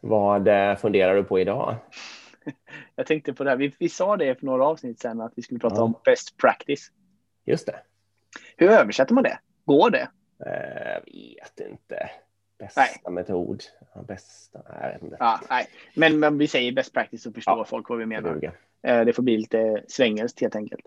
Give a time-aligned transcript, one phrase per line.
[0.00, 1.74] Vad eh, funderar du på idag?
[2.96, 3.56] Jag tänkte på det här.
[3.56, 5.82] Vi, vi sa det för några avsnitt sedan att vi skulle prata Ja.
[5.82, 6.90] om best practice.
[7.46, 7.76] Just det.
[8.56, 9.38] Hur översätter man det?
[9.64, 10.08] Går det?
[10.46, 12.10] Eh, Jag vet inte.
[12.58, 13.12] Bästa Nej.
[13.14, 13.62] metod.
[14.08, 14.62] Bästa.
[14.80, 15.16] Nej, inte.
[15.20, 15.66] Ja, nej.
[15.94, 17.64] Men, men vi säger best practice så förstår Ja.
[17.64, 18.34] folk vad vi Det menar.
[18.34, 18.52] duger.
[18.82, 20.82] Eh, Det får bli lite svängelskt helt enkelt.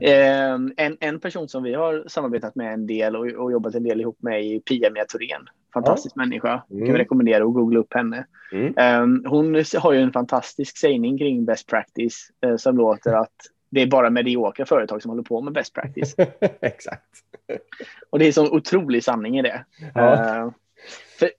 [0.00, 3.82] Eh, En, en person som vi har samarbetat med en del och, och jobbat en
[3.84, 5.48] del ihop med är Pia-Mia Thorén.
[5.74, 6.62] Fantastisk människa.
[6.70, 6.86] Mm.
[6.86, 8.26] Kan vi rekommendera att googla upp henne.
[8.52, 8.74] Mm.
[8.78, 13.32] Eh, Hon har ju en fantastisk sägning kring best practice eh, som låter att
[13.70, 16.14] det är bara mediokra företag som håller på med best practice.
[16.60, 17.04] Exakt.
[18.10, 19.64] Och det är så otrolig sanning i det.
[19.94, 20.12] Ja.
[20.14, 20.50] Eh,
[21.18, 21.30] För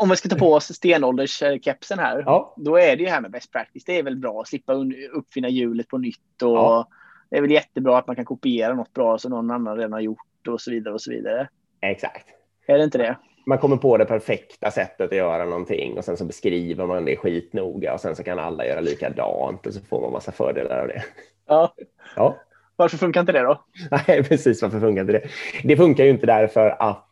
[0.00, 2.54] om vi ska ta på oss stenålderskepsen här, Ja.
[2.56, 3.84] då är det ju här med best practice.
[3.84, 4.72] Det är väl bra att slippa
[5.12, 6.88] uppfinna hjulet på nytt och Ja.
[7.30, 10.00] det är väl jättebra att man kan kopiera något bra som någon annan redan har
[10.00, 11.48] gjort och så vidare och så vidare.
[11.80, 12.26] Exakt.
[12.66, 13.16] Är det inte det?
[13.50, 17.16] Man kommer på det perfekta sättet att göra någonting och sen så beskriver man det
[17.16, 20.88] skitnoga och sen så kan alla göra likadant och så får man massa fördelar av
[20.88, 21.04] det.
[21.48, 21.74] Ja.
[22.16, 22.36] Ja.
[22.76, 23.64] Varför funkar inte det då?
[24.08, 24.62] Nej, precis.
[24.62, 25.22] Varför funkar inte det?
[25.64, 27.09] Det funkar ju inte därför att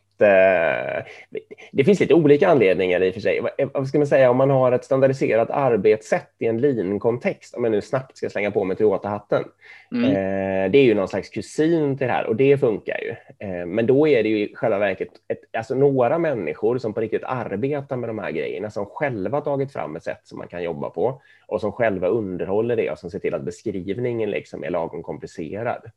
[1.71, 3.39] det finns lite olika anledningar i och för sig.
[3.41, 7.63] Vad- Vad ska man säga om man har ett standardiserat arbetssätt i en lean-kontext, om
[7.63, 9.43] jag nu snabbt ska slänga på mig Toyota-hatten.
[9.91, 10.05] Mm.
[10.05, 13.09] Eh, det är ju någon slags kusin till det här och det funkar ju.
[13.47, 17.01] Eh, men då är det ju i själva verket ett, alltså några människor som på
[17.01, 20.63] riktigt arbetar med de här grejerna, som själva tagit fram ett sätt som man kan
[20.63, 24.69] jobba på och som själva underhåller det och som ser till att beskrivningen liksom är
[24.69, 25.91] lagom komplicerad.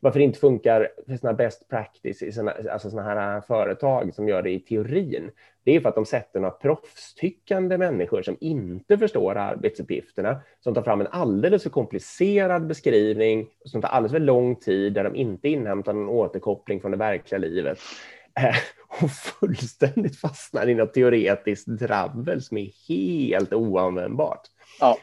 [0.00, 4.28] Varför det inte funkar för såna best practice i såna, alltså såna här företag som
[4.28, 5.30] gör det i teorin,
[5.64, 10.82] det är för att de sätter några proffstyckande människor som inte förstår arbetsuppgifterna, som tar
[10.82, 15.48] fram en alldeles för komplicerad beskrivning, som tar alldeles för lång tid, där de inte
[15.48, 17.78] inhämtar någon återkoppling från det verkliga livet.
[18.40, 18.56] Eh,
[19.02, 24.40] Och fullständigt fastnar i något teoretiskt dravel som är helt oanvändbart.
[24.80, 24.98] Ja.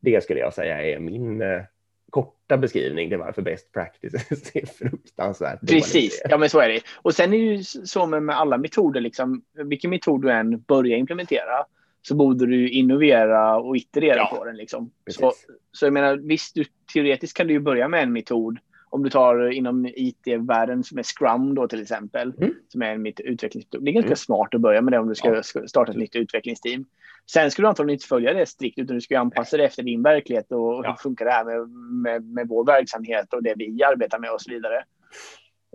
[0.00, 1.62] Det skulle jag säga är min eh,
[2.10, 4.14] korta beskrivning till varför best practice
[4.54, 6.80] är fruktansvärt Precis, ja men så är det.
[6.94, 10.60] Och sen är det ju så med, med alla metoder, liksom, vilken metod du än
[10.60, 11.64] börjar implementera
[12.02, 14.56] så borde du innovera och iterera Ja, på den.
[14.56, 14.90] Liksom.
[15.04, 15.20] precis.
[15.20, 15.32] Så,
[15.72, 18.58] så jag menar, visst, du, teoretiskt kan du ju börja med en metod.
[18.90, 22.54] Om du tar inom IT-världen som är Scrum då till exempel, Mm.
[22.68, 23.84] som är mitt utvecklingsmetod.
[23.84, 24.16] Det är ganska Mm.
[24.16, 25.42] smart att börja med det om du ska Ja.
[25.66, 26.84] starta ett nytt utvecklingsteam.
[27.30, 30.02] Sen ska du antagligen inte följa det strikt, utan du ska anpassa det efter din
[30.02, 30.90] verklighet och Ja.
[30.90, 31.68] hur funkar det här med,
[32.02, 34.84] med, med vår verksamhet och det vi arbetar med och så vidare.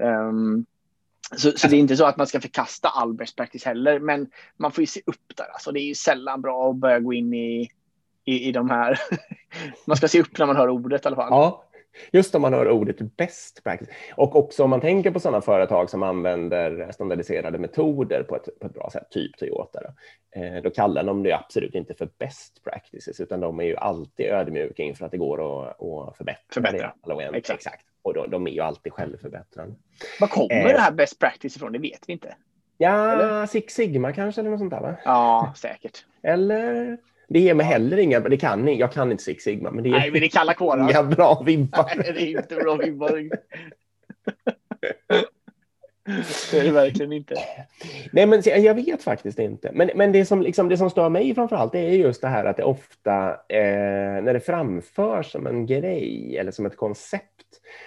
[0.02, 0.66] Ehm,
[1.38, 4.28] så, så det är inte så att man ska förkasta all best practice heller, men
[4.58, 5.46] man får ju se upp där.
[5.54, 7.70] Alltså, det är ju sällan bra att börja gå in i,
[8.26, 9.00] i, i de här.
[9.88, 11.28] man ska se upp när man hör ordet i alla fall.
[11.30, 11.64] Ja,
[12.12, 13.90] just om man hör ordet best practice.
[14.16, 18.68] Och också om man tänker på sådana företag som använder standardiserade metoder på ett, på
[18.68, 22.64] ett bra sätt, typ Toyota, då, eh, då kallar de det absolut inte för best
[22.64, 25.38] practices, utan de är ju alltid ödmjuka inför att det går
[25.70, 26.44] att, att förbättra.
[26.54, 26.94] Förbättra.
[27.06, 27.38] det.
[27.38, 27.58] Exakt.
[27.60, 27.86] Exakt.
[28.02, 29.76] Och då, de är ju alltid självförbättrande.
[30.20, 30.64] Var kommer Eh.
[30.74, 31.72] det här best practice ifrån?
[31.72, 32.36] Det vet vi inte.
[32.78, 33.46] Ja, Eller?
[33.46, 34.96] Six Sigma kanske eller något sånt där, va?
[35.06, 36.06] Ja, säkert.
[36.24, 36.98] Eller?
[37.34, 39.98] Det ger mig heller inga, det kan jag kan inte Six Sigma, men det ger
[39.98, 40.90] Nej, men det är kalla kårar.
[40.90, 41.92] inga bra vibbar.
[41.98, 43.30] Nej, det är inte bra vibbar.
[46.52, 47.36] Det är det verkligen inte.
[48.12, 49.72] Nej, men jag vet faktiskt inte.
[49.74, 52.46] Men, men det, som, liksom, det som stör mig framför allt är just det här
[52.46, 57.33] att det ofta, eh, när det framförs som en grej eller som ett koncept,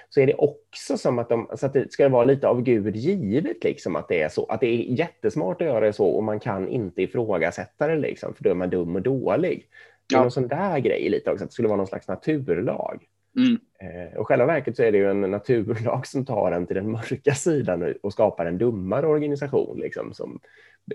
[0.09, 2.97] så är det också som att, de, så att det ska vara lite av Gud
[2.97, 4.44] givet, liksom, att det är så.
[4.47, 8.34] Att det är jättesmart att göra det så och man kan inte ifrågasätta det, liksom,
[8.34, 9.69] för då är man dum och dålig.
[10.09, 10.21] Det Ja.
[10.21, 13.05] någon sån där grej lite också, att det skulle vara någon slags naturlag.
[13.37, 13.59] Mm.
[13.81, 16.91] Eh, och själva verket så är det ju en naturlag som tar en till den
[16.91, 20.41] mörka sidan och- och skapar en dummare organisation liksom, som,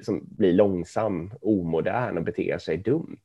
[0.01, 3.17] som blir långsam, omodern och beter sig dumt.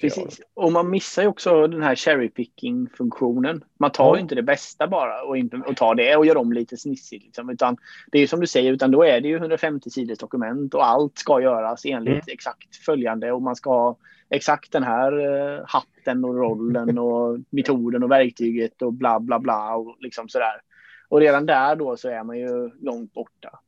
[0.00, 0.40] Precis.
[0.54, 3.64] Och man missar ju också den här cherry picking funktionen.
[3.78, 4.16] Man tar Ja.
[4.16, 5.36] ju inte det bästa bara och,
[5.68, 7.24] och tar det och gör om lite snissigt.
[7.24, 7.50] Liksom.
[7.50, 7.76] Utan
[8.12, 10.86] det är ju som du säger, utan då är det ju 150 sidors dokument och
[10.86, 12.22] allt ska göras enligt Mm.
[12.26, 13.96] exakt följande och man ska ha
[14.30, 19.74] exakt den här eh, hatten och rollen och metoden och verktyget och bla bla bla
[19.76, 20.60] och liksom sådär.
[21.08, 23.58] Och redan där då så är man ju långt borta.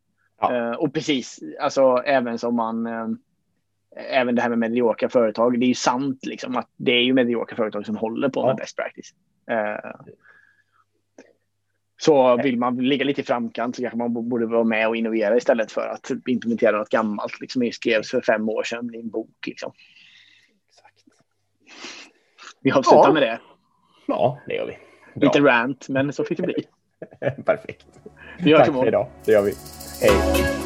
[0.41, 0.55] Ja.
[0.57, 3.09] Eh, och precis, alltså även som man eh,
[3.97, 7.13] även det här med mediokra företag, det är ju sant liksom att det är ju
[7.15, 8.55] mediokra företag som håller på med Ja.
[8.57, 9.11] best practice.
[9.51, 9.91] Eh,
[12.01, 15.37] så vill man ligga lite i framkant så kanske man borde vara med och innovera
[15.37, 17.41] istället för att implementera något gammalt.
[17.41, 19.47] Liksom det skrevs för fem år sedan i en bok.
[19.47, 19.73] Liksom.
[20.71, 21.05] Exakt.
[22.61, 23.13] Vi avslutar Ja.
[23.13, 23.41] med det.
[24.07, 24.73] Ja, det gör vi.
[25.21, 25.29] Bra.
[25.29, 26.65] Lite rant, men så fick det bli.
[27.45, 27.87] Perfekt.
[28.39, 28.89] Vi hörs Tack för imorgon.
[28.89, 29.09] idag.
[29.25, 29.53] Det gör vi.
[30.03, 30.66] Hej.